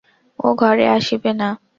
ও 0.39 0.47
ঘরে 0.61 0.85
আসিবে 0.97 1.31
না? 1.39 1.49